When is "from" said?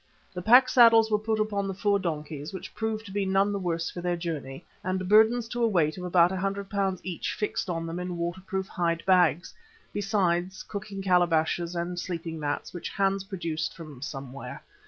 13.75-14.01